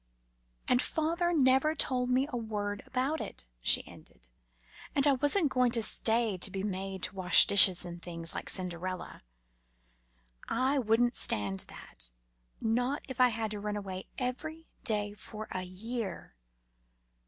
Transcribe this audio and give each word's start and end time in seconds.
"And 0.67 0.81
father 0.81 1.31
never 1.31 1.75
told 1.75 2.09
me 2.09 2.25
a 2.27 2.35
word 2.35 2.81
about 2.87 3.21
it," 3.21 3.45
she 3.61 3.85
ended; 3.85 4.29
"and 4.95 5.05
I 5.05 5.11
wasn't 5.13 5.51
going 5.51 5.71
to 5.73 5.83
stay 5.83 6.39
to 6.39 6.49
be 6.49 6.63
made 6.63 7.03
to 7.03 7.15
wash 7.15 7.45
the 7.45 7.49
dishes 7.49 7.85
and 7.85 8.01
things, 8.01 8.33
like 8.33 8.49
Cinderella. 8.49 9.21
I 10.49 10.79
wouldn't 10.79 11.15
stand 11.15 11.59
that, 11.69 12.09
not 12.59 13.03
if 13.07 13.21
I 13.21 13.27
had 13.29 13.51
to 13.51 13.59
run 13.59 13.77
away 13.77 14.05
every 14.17 14.65
day 14.83 15.13
for 15.13 15.47
a 15.51 15.61
year. 15.61 16.35